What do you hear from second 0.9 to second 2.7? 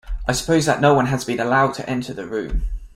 one has been allowed to enter the room?